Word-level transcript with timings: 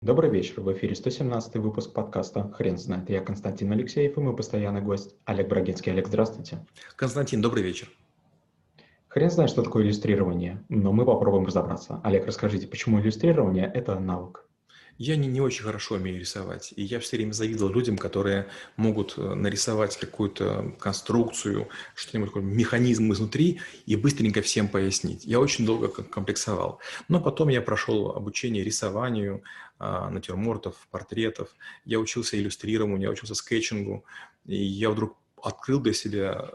Добрый 0.00 0.30
вечер, 0.30 0.60
в 0.60 0.72
эфире 0.74 0.94
117 0.94 1.56
выпуск 1.56 1.92
подкаста 1.92 2.48
«Хрен 2.52 2.78
знает». 2.78 3.10
Я 3.10 3.20
Константин 3.20 3.72
Алексеев 3.72 4.16
и 4.16 4.20
мой 4.20 4.36
постоянный 4.36 4.80
гость 4.80 5.16
Олег 5.24 5.48
Брагинский. 5.48 5.90
Олег, 5.90 6.06
здравствуйте. 6.06 6.64
Константин, 6.94 7.42
добрый 7.42 7.64
вечер. 7.64 7.90
Хрен 9.08 9.28
знает, 9.28 9.50
что 9.50 9.64
такое 9.64 9.82
иллюстрирование, 9.82 10.62
но 10.68 10.92
мы 10.92 11.04
попробуем 11.04 11.46
разобраться. 11.46 12.00
Олег, 12.04 12.26
расскажите, 12.26 12.68
почему 12.68 13.00
иллюстрирование– 13.00 13.68
это 13.74 13.98
навык? 13.98 14.47
Я 14.98 15.16
не, 15.16 15.28
не 15.28 15.40
очень 15.40 15.62
хорошо 15.62 15.94
умею 15.94 16.18
рисовать, 16.18 16.72
и 16.74 16.82
я 16.82 16.98
все 16.98 17.16
время 17.16 17.32
завидовал 17.32 17.72
людям, 17.72 17.96
которые 17.96 18.48
могут 18.76 19.14
э, 19.16 19.34
нарисовать 19.34 19.96
какую-то 19.96 20.74
конструкцию, 20.80 21.68
что-нибудь, 21.94 22.30
такой 22.30 22.42
механизм 22.42 23.12
изнутри 23.12 23.60
и 23.86 23.94
быстренько 23.94 24.42
всем 24.42 24.68
пояснить. 24.68 25.24
Я 25.24 25.38
очень 25.38 25.64
долго 25.64 25.88
комплексовал. 25.88 26.80
Но 27.08 27.20
потом 27.20 27.48
я 27.48 27.62
прошел 27.62 28.10
обучение 28.10 28.64
рисованию, 28.64 29.44
а, 29.78 30.10
натюрмортов, 30.10 30.88
портретов. 30.90 31.54
Я 31.84 32.00
учился 32.00 32.36
иллюстрированию, 32.36 33.02
я 33.02 33.10
учился 33.10 33.36
скетчингу, 33.36 34.04
и 34.46 34.56
я 34.56 34.90
вдруг 34.90 35.16
открыл 35.40 35.78
для 35.78 35.92
себя 35.92 36.50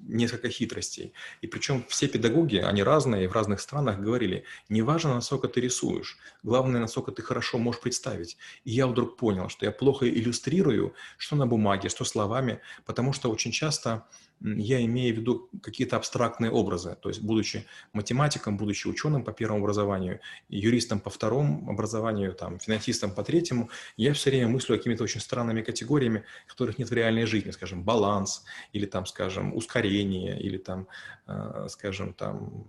несколько 0.00 0.48
хитростей. 0.48 1.12
И 1.40 1.46
причем 1.46 1.84
все 1.88 2.08
педагоги, 2.08 2.56
они 2.56 2.82
разные, 2.82 3.28
в 3.28 3.32
разных 3.32 3.60
странах 3.60 4.00
говорили, 4.00 4.44
не 4.68 4.82
важно, 4.82 5.14
насколько 5.14 5.48
ты 5.48 5.60
рисуешь, 5.60 6.18
главное, 6.42 6.80
насколько 6.80 7.12
ты 7.12 7.22
хорошо 7.22 7.58
можешь 7.58 7.80
представить. 7.80 8.36
И 8.64 8.72
я 8.72 8.86
вдруг 8.86 9.16
понял, 9.16 9.48
что 9.48 9.66
я 9.66 9.72
плохо 9.72 10.08
иллюстрирую, 10.08 10.94
что 11.18 11.36
на 11.36 11.46
бумаге, 11.46 11.88
что 11.88 12.04
словами, 12.04 12.60
потому 12.84 13.12
что 13.12 13.30
очень 13.30 13.52
часто 13.52 14.06
я 14.42 14.82
имею 14.84 15.14
в 15.14 15.18
виду 15.18 15.50
какие-то 15.62 15.96
абстрактные 15.96 16.50
образы. 16.50 16.96
То 17.00 17.10
есть, 17.10 17.20
будучи 17.20 17.66
математиком, 17.92 18.56
будучи 18.56 18.86
ученым 18.88 19.22
по 19.22 19.32
первому 19.32 19.60
образованию, 19.62 20.20
юристом 20.48 21.00
по 21.00 21.10
второму 21.10 21.70
образованию, 21.70 22.32
там, 22.32 22.58
финансистом 22.58 23.14
по 23.14 23.22
третьему, 23.22 23.70
я 23.96 24.14
все 24.14 24.30
время 24.30 24.48
мыслю 24.48 24.76
какими-то 24.78 25.04
очень 25.04 25.20
странными 25.20 25.62
категориями, 25.62 26.24
которых 26.46 26.78
нет 26.78 26.88
в 26.88 26.92
реальной 26.92 27.26
жизни. 27.26 27.50
Скажем, 27.50 27.84
баланс, 27.84 28.44
или 28.72 28.86
там, 28.86 29.04
скажем, 29.04 29.54
ускорение, 29.54 29.99
или 30.02 30.58
там, 30.58 30.86
э, 31.26 31.66
скажем, 31.68 32.12
там, 32.14 32.64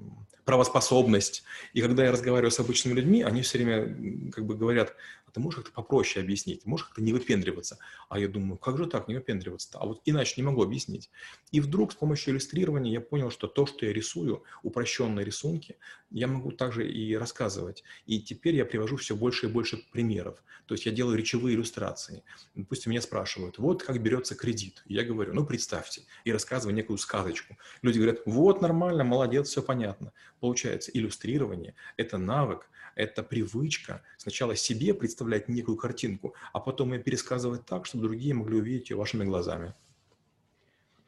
правоспособность. 0.45 1.43
И 1.73 1.81
когда 1.81 2.03
я 2.03 2.11
разговариваю 2.11 2.51
с 2.51 2.59
обычными 2.59 2.95
людьми, 2.95 3.23
они 3.23 3.41
все 3.41 3.57
время 3.57 4.31
как 4.31 4.45
бы 4.45 4.55
говорят, 4.55 4.95
ты 5.33 5.39
можешь 5.39 5.59
как-то 5.59 5.73
попроще 5.73 6.23
объяснить, 6.23 6.65
можешь 6.65 6.87
как-то 6.87 7.01
не 7.01 7.13
выпендриваться. 7.13 7.77
А 8.09 8.19
я 8.19 8.27
думаю, 8.27 8.57
как 8.57 8.77
же 8.77 8.85
так 8.85 9.07
не 9.07 9.15
выпендриваться-то? 9.15 9.79
А 9.79 9.85
вот 9.85 10.01
иначе 10.05 10.33
не 10.37 10.43
могу 10.43 10.63
объяснить. 10.63 11.09
И 11.51 11.59
вдруг 11.59 11.91
с 11.91 11.95
помощью 11.95 12.33
иллюстрирования 12.33 12.91
я 12.91 13.01
понял, 13.01 13.31
что 13.31 13.47
то, 13.47 13.65
что 13.65 13.85
я 13.85 13.93
рисую, 13.93 14.43
упрощенные 14.63 15.25
рисунки, 15.25 15.77
я 16.09 16.27
могу 16.27 16.51
также 16.51 16.89
и 16.91 17.15
рассказывать. 17.15 17.83
И 18.05 18.21
теперь 18.21 18.55
я 18.55 18.65
привожу 18.65 18.97
все 18.97 19.15
больше 19.15 19.47
и 19.47 19.49
больше 19.49 19.77
примеров. 19.91 20.43
То 20.65 20.75
есть 20.75 20.85
я 20.85 20.91
делаю 20.91 21.17
речевые 21.17 21.55
иллюстрации. 21.55 22.23
Допустим, 22.55 22.91
меня 22.91 23.01
спрашивают, 23.01 23.57
вот 23.57 23.83
как 23.83 24.01
берется 24.01 24.35
кредит. 24.35 24.83
Я 24.85 25.03
говорю, 25.03 25.33
ну 25.33 25.45
представьте, 25.45 26.03
и 26.23 26.31
рассказываю 26.31 26.75
некую 26.75 26.97
сказочку. 26.97 27.57
Люди 27.81 27.97
говорят, 27.97 28.21
вот 28.25 28.61
нормально, 28.61 29.03
молодец, 29.03 29.49
все 29.49 29.61
понятно. 29.61 30.13
Получается, 30.39 30.91
иллюстрирование– 30.93 31.75
это 31.97 32.17
навык, 32.17 32.69
это 32.95 33.23
привычка 33.23 34.01
сначала 34.17 34.55
себе 34.55 34.93
представлять 34.93 35.49
некую 35.49 35.77
картинку, 35.77 36.35
а 36.53 36.59
потом 36.59 36.93
ее 36.93 36.99
пересказывать 36.99 37.65
так, 37.65 37.85
чтобы 37.85 38.03
другие 38.03 38.33
могли 38.33 38.59
увидеть 38.59 38.89
ее 38.89 38.97
вашими 38.97 39.23
глазами. 39.23 39.73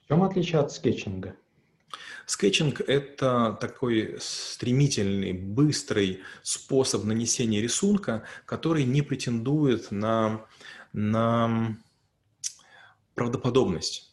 В 0.04 0.08
чем 0.08 0.24
отличие 0.24 0.60
от 0.60 0.72
скетчинга? 0.72 1.36
Скетчинг– 2.26 2.82
это 2.88 3.58
такой 3.60 4.18
стремительный, 4.20 5.34
быстрый 5.34 6.22
способ 6.42 7.04
нанесения 7.04 7.62
рисунка, 7.62 8.24
который 8.46 8.86
не 8.86 9.02
претендует 9.02 9.92
на, 9.92 10.46
на 10.94 11.78
правдоподобность. 13.14 14.13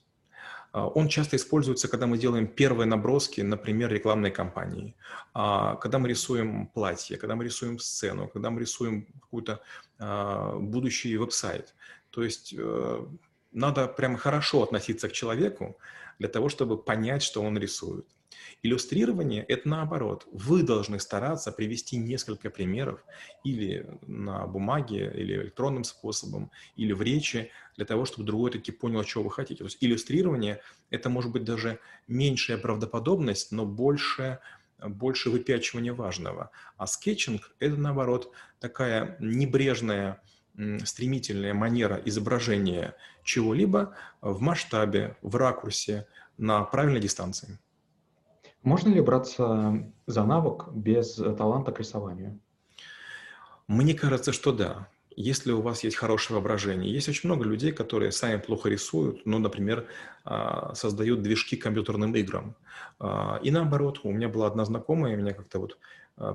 А, 0.73 0.87
он 0.87 1.09
часто 1.09 1.37
используется, 1.37 1.89
когда 1.89 2.07
мы 2.07 2.19
делаем 2.19 2.47
первые 2.47 2.87
наброски, 2.87 3.41
например, 3.41 3.91
рекламной 3.91 4.31
кампании, 4.31 4.95
а, 5.35 5.77
когда 5.77 5.99
мы 5.99 6.09
рисуем 6.09 6.67
платье, 6.67 7.17
когда 7.17 7.37
мы 7.37 7.45
рисуем 7.45 7.79
сцену, 7.79 8.29
когда 8.29 8.51
мы 8.51 8.61
рисуем 8.61 9.07
какой-то 9.21 9.61
а, 9.99 10.57
будущий 10.59 11.17
веб-сайт. 11.17 11.75
То 12.11 12.25
есть 12.25 12.55
э, 12.57 13.07
надо 13.53 13.89
прямо 13.89 14.19
хорошо 14.19 14.63
относиться 14.63 15.09
к 15.09 15.13
человеку 15.13 15.79
для 16.19 16.29
того, 16.29 16.49
чтобы 16.49 16.77
понять, 16.83 17.23
что 17.23 17.43
он 17.43 17.59
рисует. 17.59 18.07
Иллюстрирование– 18.63 19.43
это 19.49 19.69
наоборот. 19.69 20.27
Вы 20.33 20.63
должны 20.63 21.01
стараться 21.01 21.51
привести 21.51 21.97
несколько 21.97 22.51
примеров 22.51 23.03
или 23.43 23.87
на 24.07 24.47
бумаге, 24.47 25.11
или 25.15 25.35
электронным 25.35 25.85
способом, 25.85 26.51
или 26.77 26.93
в 26.93 27.01
речи, 27.01 27.51
для 27.77 27.87
того, 27.87 28.05
чтобы 28.05 28.27
другой 28.27 28.51
таки 28.51 28.71
понял, 28.71 29.03
что 29.05 29.23
вы 29.23 29.31
хотите. 29.31 29.59
То 29.59 29.65
есть 29.65 29.79
иллюстрирование– 29.81 30.61
это 30.91 31.09
может 31.09 31.33
быть 31.33 31.45
даже 31.45 31.81
меньшая 32.07 32.59
правдоподобность, 32.59 33.51
но 33.51 33.65
больше, 33.65 34.41
больше 34.79 35.31
выпячивания 35.31 35.95
важного. 35.95 36.51
А 36.77 36.87
скетчинг– 36.87 37.53
это 37.61 37.77
наоборот 37.77 38.33
такая 38.59 39.17
небрежная, 39.21 40.21
стремительная 40.85 41.55
манера 41.55 42.01
изображения 42.05 42.95
чего-либо 43.23 43.95
в 44.21 44.41
масштабе, 44.41 45.17
в 45.23 45.37
ракурсе, 45.37 46.07
на 46.39 46.63
правильной 46.65 47.01
дистанции. 47.01 47.59
Можно 48.63 48.91
ли 48.91 49.01
браться 49.01 49.91
за 50.07 50.25
навык 50.25 50.69
без 50.73 51.15
таланта 51.15 51.73
к 51.73 51.79
рисованию? 51.79 52.39
Мне 53.69 53.95
кажется, 53.95 54.33
что 54.33 54.53
да. 54.53 54.89
Если 55.17 55.53
у 55.53 55.61
вас 55.61 55.85
есть 55.85 55.97
хорошее 55.97 56.37
воображение. 56.37 56.93
Есть 56.93 57.09
очень 57.09 57.29
много 57.29 57.45
людей, 57.45 57.73
которые 57.73 58.11
сами 58.11 58.39
плохо 58.39 58.69
рисуют, 58.69 59.27
но, 59.27 59.39
например, 59.39 59.87
а, 60.25 60.75
создают 60.75 61.23
движки 61.23 61.57
компьютерным 61.57 62.15
играм. 62.15 62.55
А, 62.99 63.39
и 63.43 63.51
наоборот, 63.51 64.01
у 64.03 64.13
меня 64.13 64.29
была 64.29 64.47
одна 64.47 64.65
знакомая, 64.65 65.17
меня 65.17 65.35
как-то 65.35 65.59
вот 65.59 65.79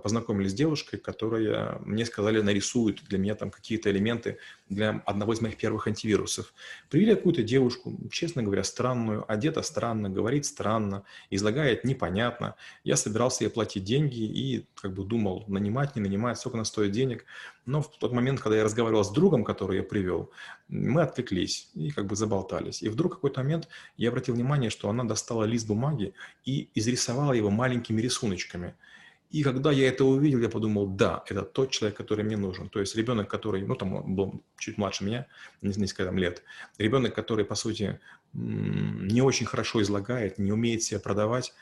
познакомились 0.03 0.51
с 0.51 0.55
девушкой, 0.55 0.97
которая 0.97 1.77
мне 1.85 2.05
сказали, 2.05 2.41
нарисует 2.41 3.03
для 3.03 3.19
меня 3.19 3.35
там 3.35 3.51
какие-то 3.51 3.91
элементы 3.91 4.39
для 4.67 5.03
одного 5.05 5.33
из 5.33 5.41
моих 5.41 5.57
первых 5.57 5.87
антивирусов. 5.87 6.53
Привели 6.89 7.13
какую-то 7.13 7.43
девушку, 7.43 7.95
честно 8.11 8.41
говоря, 8.41 8.63
странную, 8.63 9.31
одета 9.31 9.61
странно, 9.61 10.09
говорит 10.09 10.47
странно, 10.47 11.03
излагает 11.29 11.83
непонятно. 11.83 12.55
Я 12.83 12.95
собирался 12.95 13.43
ей 13.43 13.51
платить 13.51 13.83
деньги 13.83 14.21
и 14.21 14.65
как 14.73 14.93
бы 14.93 15.03
думал, 15.03 15.43
нанимать, 15.47 15.95
не 15.95 16.01
нанимать, 16.01 16.39
сколько 16.39 16.57
она 16.57 16.65
стоит 16.65 16.91
денег. 16.91 17.25
Но 17.67 17.83
в 17.83 17.97
тот 17.99 18.11
момент, 18.11 18.39
когда 18.41 18.57
я 18.57 18.63
разговаривал 18.63 19.03
с 19.03 19.11
другом, 19.11 19.43
который 19.43 19.77
я 19.77 19.83
привел, 19.83 20.31
мы 20.67 21.03
отвлеклись 21.03 21.69
и 21.75 21.91
как 21.91 22.07
бы 22.07 22.15
заболтались. 22.15 22.81
И 22.81 22.89
вдруг 22.89 23.13
в 23.13 23.15
какой-то 23.17 23.41
момент 23.41 23.67
я 23.97 24.09
обратил 24.09 24.33
внимание, 24.33 24.71
что 24.71 24.89
она 24.89 25.03
достала 25.03 25.43
лист 25.43 25.67
бумаги 25.67 26.15
и 26.43 26.69
изрисовала 26.73 27.33
его 27.33 27.51
маленькими 27.51 28.01
рисуночками– 28.01 28.73
и 29.31 29.43
когда 29.43 29.71
я 29.71 29.87
это 29.87 30.05
увидел, 30.05 30.39
я 30.39 30.49
подумал, 30.49 30.87
да, 30.87 31.23
это 31.27 31.41
тот 31.41 31.71
человек, 31.71 31.97
который 31.97 32.23
мне 32.23 32.37
нужен. 32.37 32.69
То 32.69 32.79
есть 32.79 32.95
ребенок, 32.95 33.29
который, 33.29 33.65
ну, 33.65 33.75
там 33.75 33.93
он 33.93 34.15
был 34.15 34.43
чуть 34.57 34.77
младше 34.77 35.03
меня, 35.03 35.27
несколько 35.61 36.05
там, 36.05 36.17
лет. 36.17 36.43
Ребенок, 36.77 37.13
который, 37.13 37.43
по 37.43 37.55
сути, 37.55 37.99
не 38.33 39.21
очень 39.21 39.45
хорошо 39.45 39.81
излагает, 39.81 40.37
не 40.37 40.51
умеет 40.51 40.83
себя 40.83 40.99
продавать, 40.99 41.53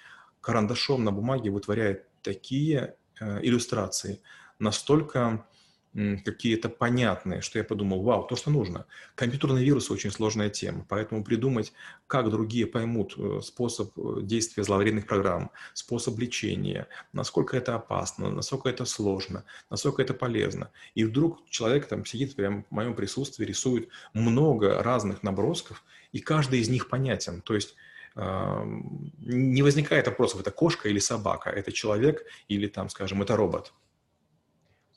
карандашом 0.41 1.03
на 1.03 1.12
бумаге 1.12 1.50
вытворяет 1.50 2.06
такие 2.22 2.96
э, 3.19 3.40
иллюстрации, 3.41 4.22
настолько 4.59 5.45
какие-то 5.94 6.70
понятные, 6.70 7.42
что 7.42 7.59
я 7.59 7.64
подумал, 7.64 8.02
вау, 8.02 8.26
то, 8.26 8.36
что 8.36 8.50
нужно. 8.50 8.86
Компьютерный 9.16 9.64
вирус 9.64 9.92
очень 9.92 10.12
сложная 10.12 10.50
тема, 10.50 10.86
поэтому 10.90 11.24
придумать, 11.24 11.72
как 12.08 12.30
другие 12.30 12.66
поймут 12.66 13.14
э, 13.18 13.42
способ 13.44 13.92
э, 13.98 14.22
действия 14.24 14.64
зловредных 14.64 15.06
программ, 15.06 15.52
способ 15.74 16.18
лечения, 16.18 16.88
насколько 17.12 17.56
это 17.56 17.76
опасно, 17.76 18.31
насколько 18.31 18.70
это 18.70 18.86
сложно, 18.86 19.46
насколько 19.70 20.02
это 20.02 20.14
полезно. 20.14 20.72
И 20.96 21.04
вдруг 21.04 21.48
человек 21.50 21.88
там 21.88 22.06
сидит 22.06 22.36
прямо 22.36 22.64
в 22.64 22.72
моем 22.72 22.95
присутствии, 22.95 23.45
рисует 23.45 23.90
много 24.13 24.81
разных 24.81 25.22
набросков, 25.22 25.84
и 26.12 26.19
каждый 26.19 26.60
из 26.60 26.69
них 26.69 26.90
понятен. 26.90 27.42
То 27.42 27.54
есть 27.54 27.75
не 28.16 29.63
возникает 29.63 30.06
вопросов, 30.06 30.42
это 30.42 30.51
кошка 30.51 30.88
или 30.88 31.00
собака, 31.00 31.50
это 31.50 31.72
человек 31.72 32.24
или 32.48 32.68
там, 32.68 32.90
скажем, 32.90 33.24
это 33.24 33.36
робот. 33.36 33.74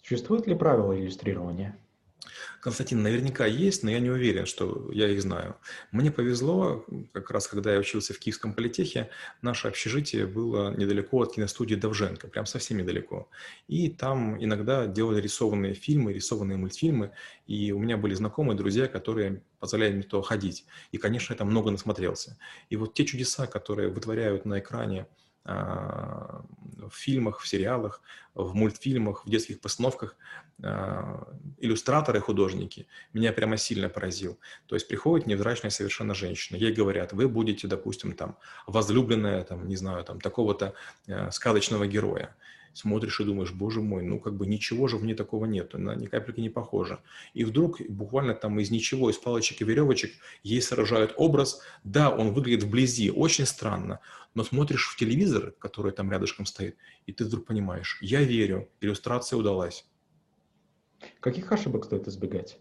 Существуют 0.07 0.47
ли 0.47 0.55
правила 0.55 0.97
иллюстрирования? 0.97 1.77
Константин, 2.61 3.03
наверняка 3.03 3.45
есть, 3.45 3.83
но 3.83 3.91
я 3.91 3.99
не 3.99 4.09
уверен, 4.09 4.47
что 4.47 4.89
я 4.93 5.09
их 5.09 5.21
знаю. 5.21 5.57
Мне 5.91 6.13
повезло, 6.13 6.85
как 7.13 7.33
раз 7.33 7.49
когда 7.49 7.73
я 7.73 7.81
учился 7.81 8.15
в 8.15 8.19
Киевском 8.21 8.55
политехе, 8.55 9.11
наше 9.43 9.67
общежитие 9.67 10.27
было 10.27 10.73
недалеко 10.77 11.23
от 11.23 11.35
киностудии 11.35 11.75
Довженко, 11.75 12.29
прям 12.29 12.47
совсем 12.47 12.79
недалеко. 12.79 13.29
И 13.67 13.89
там 13.89 14.43
иногда 14.43 14.87
делали 14.87 15.21
рисованные 15.21 15.75
фильмы, 15.75 16.13
рисованные 16.13 16.57
мультфильмы, 16.57 17.11
и 17.49 17.73
у 17.73 17.79
меня 17.81 17.97
были 17.97 18.15
знакомые, 18.15 18.57
друзья, 18.57 18.87
которые 18.87 19.43
позволяли 19.59 19.95
мне 19.95 20.03
то 20.05 20.23
ходить. 20.23 20.67
И, 20.93 20.99
конечно, 20.99 21.33
я 21.33 21.37
там 21.37 21.49
много 21.49 21.73
насмотрелся. 21.73 22.39
И 22.71 22.77
вот 22.77 22.95
те 22.95 23.05
чудеса, 23.05 23.49
которые 23.49 23.89
вытворяют 23.89 24.45
на 24.45 24.61
экране 24.61 25.07
в 25.47 26.93
фильмах, 26.93 27.41
в 27.41 27.49
сериалах, 27.49 28.03
в 28.35 28.55
мультфильмах, 28.55 29.25
в 29.25 29.31
детских 29.31 29.61
постановках 29.61 30.17
а, 30.63 31.27
иллюстраторы, 31.59 32.21
художники, 32.21 32.87
меня 33.13 33.33
прямо 33.33 33.57
сильно 33.57 33.89
поразил. 33.89 34.39
То 34.67 34.75
есть 34.75 34.89
приходит 34.89 35.27
невзрачная 35.27 35.71
совершенно 35.71 36.15
женщина, 36.15 36.57
ей 36.57 36.73
говорят, 36.73 37.13
вы 37.13 37.29
будете, 37.29 37.69
допустим, 37.69 38.13
там, 38.13 38.37
возлюбленная, 38.67 39.45
там, 39.45 39.69
не 39.69 39.77
знаю, 39.77 40.05
там, 40.05 40.21
такого-то 40.21 40.75
э, 41.07 41.31
сказочного 41.31 41.87
героя 41.87 42.35
смотришь 42.77 43.21
и 43.21 43.25
думаешь, 43.25 43.53
боже 43.53 43.81
мой, 43.81 44.03
ну 44.03 44.21
как 44.21 44.35
бы 44.35 44.47
ничего 44.47 44.87
же 44.87 44.99
в 44.99 45.05
ней 45.05 45.15
такого 45.15 45.47
нет, 45.47 45.75
она 45.75 45.95
ни 45.95 46.07
капельки 46.07 46.41
не 46.41 46.51
похожа. 46.51 47.01
И 47.33 47.45
вдруг 47.45 47.81
буквально 47.89 48.35
там 48.35 48.61
из 48.61 48.71
ничего, 48.71 49.09
из 49.09 49.17
палочек 49.17 49.63
и 49.63 49.65
веревочек 49.65 50.13
ей 50.43 50.61
сражают 50.61 51.15
образ, 51.17 51.63
да, 51.85 52.11
он 52.11 52.33
выглядит 52.33 52.65
вблизи, 52.65 53.11
очень 53.11 53.47
странно, 53.47 54.01
но 54.35 54.45
смотришь 54.45 54.89
в 54.89 54.97
телевизор, 54.97 55.53
который 55.59 55.93
там 55.93 56.13
рядышком 56.13 56.45
стоит, 56.45 56.77
и 57.07 57.13
ты 57.13 57.25
вдруг 57.25 57.47
понимаешь, 57.47 57.97
я 58.03 58.23
верю, 58.23 58.69
иллюстрация 58.83 59.39
удалась. 59.39 59.87
Каких 61.21 61.51
ошибок 61.53 61.87
стоит 61.87 62.07
избегать? 62.09 62.59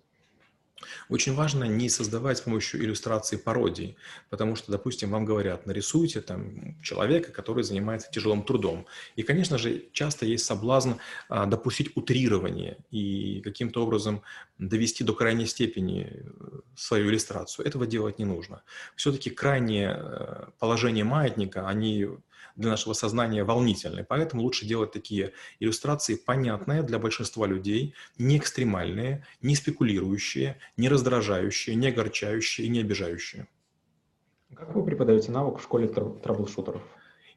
Очень 1.10 1.34
важно 1.36 1.64
не 1.64 1.90
создавать 1.90 2.38
с 2.38 2.42
помощью 2.42 2.84
иллюстрации 2.84 3.38
пародий, 3.38 3.96
потому 4.30 4.56
что, 4.56 4.72
допустим, 4.72 5.12
вам 5.12 5.26
говорят, 5.26 5.66
нарисуйте 5.66 6.22
там 6.22 6.82
человека, 6.82 7.32
который 7.32 7.64
занимается 7.64 8.10
тяжелым 8.12 8.44
трудом. 8.44 8.86
И, 9.16 9.24
конечно 9.24 9.58
же, 9.58 9.86
часто 9.94 10.26
есть 10.26 10.46
соблазн 10.46 10.94
а, 11.30 11.46
допустить 11.46 11.96
утрирование 11.96 12.78
и 12.92 13.42
каким-то 13.44 13.84
образом 13.84 14.22
довести 14.58 15.04
до 15.04 15.14
крайней 15.14 15.46
степени 15.46 16.12
э, 16.12 16.60
свою 16.76 17.10
иллюстрацию. 17.10 17.66
Этого 17.66 17.86
делать 17.86 18.20
не 18.20 18.26
нужно. 18.26 18.64
Все-таки 18.96 19.30
крайнее 19.30 19.98
э, 19.98 20.46
положение 20.60 21.04
маятника, 21.04 21.68
они 21.68 22.08
для 22.56 22.72
нашего 22.72 22.94
сознания 22.94 23.44
волнительны. 23.44 24.04
Поэтому 24.04 24.44
лучше 24.44 24.66
делать 24.66 24.92
такие 24.92 25.34
иллюстрации 25.60 26.16
понятные 26.16 26.84
для 26.84 27.00
большинства 27.00 27.46
людей, 27.48 27.94
не 28.18 28.38
экстремальные, 28.38 29.26
не 29.42 29.56
спекулирующие, 29.56 30.58
не 30.78 30.90
раздражающие, 30.90 31.76
не 31.76 31.88
огорчающие 31.88 32.68
и 32.68 32.70
не 32.70 32.80
обижающие. 32.80 33.48
Как 34.56 34.74
вы 34.74 34.86
преподаете 34.86 35.32
навык 35.32 35.60
в 35.60 35.64
школе 35.64 35.88
трэблшутеров? 35.88 36.82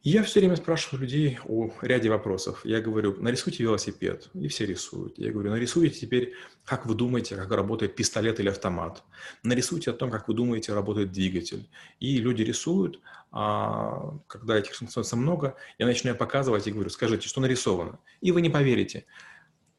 Я 0.05 0.23
все 0.23 0.39
время 0.39 0.55
спрашиваю 0.55 1.03
людей 1.03 1.41
о 1.45 1.73
ряде 1.83 2.09
вопросов. 2.09 2.65
Я 2.65 2.81
говорю, 2.81 3.21
нарисуйте 3.21 3.65
велосипед, 3.65 4.31
и 4.33 4.47
все 4.47 4.65
рисуют. 4.65 5.19
Я 5.19 5.33
говорю, 5.33 5.51
нарисуйте 5.51 5.99
теперь, 5.99 6.35
как 6.65 6.87
вы 6.87 6.95
думаете, 6.95 7.35
как 7.35 7.51
работает 7.51 7.97
пистолет 7.97 8.39
или 8.39 8.49
автомат. 8.49 9.03
Нарисуйте 9.43 9.91
о 9.91 9.95
том, 9.95 10.11
как 10.11 10.29
вы 10.29 10.35
думаете, 10.35 10.73
работает 10.73 11.11
двигатель. 11.11 11.69
И 11.99 12.19
люди 12.19 12.43
рисуют, 12.43 13.01
а 13.33 14.15
когда 14.29 14.57
этих 14.57 14.77
становится 14.77 15.17
много, 15.17 15.57
я 15.79 15.87
начинаю 15.87 16.17
показывать 16.17 16.69
и 16.69 16.73
говорю, 16.73 16.91
скажите, 16.91 17.27
что 17.27 17.41
нарисовано. 17.41 17.99
И 18.21 18.31
вы 18.31 18.41
не 18.41 18.51
поверите. 18.51 19.05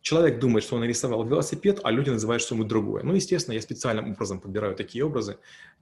Человек 0.02 0.40
думает, 0.40 0.64
что 0.64 0.76
он 0.76 0.82
нарисовал 0.82 1.26
велосипед, 1.26 1.82
а 1.84 1.92
люди 1.92 2.10
называют 2.10 2.42
что-нибудь 2.42 2.68
другое. 2.68 3.04
Ну, 3.04 3.14
естественно, 3.14 3.56
я 3.56 3.62
специальным 3.62 4.12
образом 4.12 4.40
подбираю 4.40 4.76
такие 4.76 5.04
образы, 5.04 5.38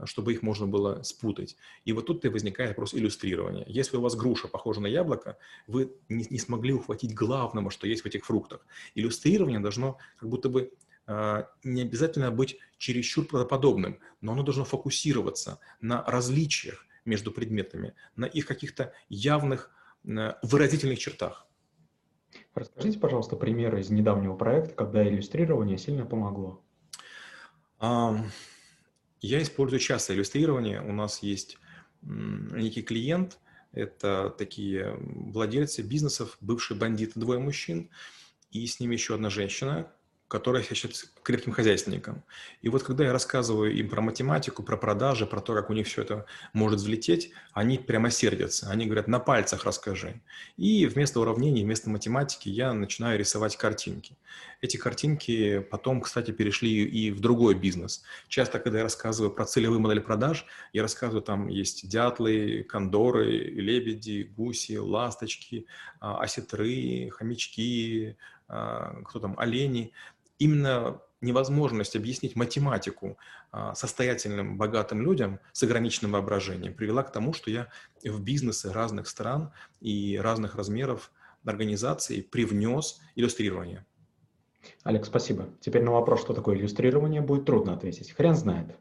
чтобы 0.06 0.34
их 0.34 0.42
можно 0.42 0.66
было 0.66 1.04
спутать. 1.04 1.56
И 1.86 1.94
вот 1.94 2.08
тут 2.08 2.26
и 2.26 2.30
возникает 2.30 2.72
вопрос 2.72 2.96
иллюстрирования. 2.96 3.64
Если 3.68 3.96
у 3.96 4.02
вас 4.02 4.16
груша 4.16 4.48
похожа 4.48 4.82
на 4.82 4.88
яблоко, 4.88 5.38
вы 5.68 5.92
не, 6.10 6.26
не 6.30 6.40
смогли 6.40 6.74
ухватить 6.74 7.14
главного, 7.14 7.70
что 7.70 7.88
есть 7.88 8.02
в 8.04 8.06
этих 8.08 8.26
фруктах. 8.26 8.66
Иллюстрирование 8.96 9.60
должно 9.60 10.00
как 10.18 10.30
будто 10.30 10.50
бы 10.50 10.72
э, 11.06 11.44
не 11.64 11.84
обязательно 11.84 12.32
быть 12.32 12.58
чересчур 12.80 13.26
правдоподобным, 13.26 14.00
но 14.22 14.34
оно 14.34 14.42
должно 14.42 14.66
фокусироваться 14.66 15.60
на 15.80 16.04
различиях 16.04 16.88
между 17.06 17.32
предметами, 17.32 17.94
на 18.16 18.26
их 18.26 18.48
каких-то 18.48 18.94
явных 19.10 19.70
э, 20.06 20.34
выразительных 20.42 20.98
чертах. 20.98 21.47
Расскажите, 22.58 22.98
пожалуйста, 22.98 23.36
примеры 23.36 23.82
из 23.82 23.92
недавнего 23.92 24.36
проекта, 24.36 24.74
когда 24.74 25.08
иллюстрирование 25.08 25.78
сильно 25.78 26.06
помогло. 26.06 26.64
Я 27.80 29.42
использую 29.42 29.80
часто 29.80 30.14
иллюстрирование. 30.16 30.82
У 30.82 30.92
нас 30.92 31.22
есть 31.22 31.60
некий 32.02 32.82
клиент, 32.82 33.40
это 33.74 34.34
такие 34.36 34.98
владельцы 35.00 35.84
бизнесов, 35.84 36.38
бывшие 36.42 36.78
бандиты, 36.78 37.20
двое 37.20 37.40
мужчин, 37.40 37.92
и 38.50 38.66
с 38.66 38.80
ними 38.80 38.94
еще 38.94 39.14
одна 39.16 39.30
женщина, 39.30 39.92
которая 40.28 40.62
считается 40.62 41.08
крепким 41.24 41.54
хозяйственником. 41.54 42.24
И 42.62 42.68
вот 42.68 42.84
когда 42.84 43.06
я 43.06 43.14
рассказываю 43.14 43.74
им 43.74 43.90
про 43.90 44.02
математику, 44.02 44.62
про 44.62 44.76
продажи, 44.76 45.26
про 45.26 45.40
то, 45.40 45.54
как 45.54 45.70
у 45.70 45.74
них 45.74 45.88
все 45.88 46.02
это 46.02 46.26
может 46.52 46.80
взлететь, 46.80 47.32
они 47.54 47.78
прямо 47.78 48.12
сердятся. 48.12 48.70
Они 48.70 48.86
говорят, 48.86 49.08
на 49.08 49.20
пальцах 49.20 49.64
расскажи. 49.64 50.22
И 50.58 50.86
вместо 50.86 51.22
уравнений, 51.22 51.64
вместо 51.64 51.90
математики 51.90 52.50
я 52.50 52.74
начинаю 52.74 53.18
рисовать 53.18 53.56
картинки. 53.56 54.18
Эти 54.60 54.76
картинки 54.76 55.60
потом, 55.60 56.02
кстати, 56.02 56.32
перешли 56.32 56.84
и 56.84 57.12
в 57.12 57.22
другой 57.22 57.56
бизнес. 57.56 58.04
Часто, 58.28 58.60
когда 58.60 58.80
я 58.80 58.84
рассказываю 58.84 59.32
про 59.32 59.46
целевые 59.46 59.80
модели 59.80 60.00
продаж, 60.00 60.46
я 60.74 60.82
рассказываю, 60.82 61.22
там 61.22 61.48
есть 61.48 61.88
дятлы, 61.88 62.64
кондоры, 62.64 63.32
лебеди, 63.32 64.30
гуси, 64.36 64.78
ласточки, 64.78 65.68
а, 66.02 66.22
осетры, 66.22 67.10
хомячки, 67.12 68.18
а, 68.50 69.02
кто 69.04 69.20
там, 69.20 69.40
олени– 69.40 69.94
именно 70.40 71.02
невозможность 71.22 71.96
объяснить 71.96 72.36
математику 72.36 73.18
а, 73.52 73.74
состоятельным, 73.74 74.58
богатым 74.58 75.02
людям 75.02 75.40
с 75.52 75.64
ограниченным 75.64 76.12
воображением 76.12 76.74
привела 76.74 77.04
к 77.04 77.12
тому, 77.12 77.34
что 77.34 77.50
я 77.50 77.70
в 78.04 78.22
бизнесы 78.22 78.72
разных 78.72 79.08
стран 79.08 79.52
и 79.82 80.20
разных 80.22 80.56
размеров 80.56 81.12
организаций 81.44 82.22
привнес 82.22 83.00
иллюстрирование. 83.16 83.86
Олег, 84.84 85.06
спасибо. 85.06 85.50
Теперь 85.60 85.84
на 85.84 85.92
вопрос, 85.92 86.22
что 86.22 86.34
такое 86.34 86.58
иллюстрирование, 86.58 87.22
будет 87.22 87.46
трудно 87.46 87.74
ответить. 87.74 88.12
Хрен 88.12 88.36
знает. 88.36 88.76